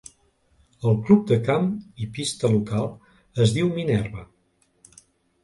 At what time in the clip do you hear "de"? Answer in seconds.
1.31-1.37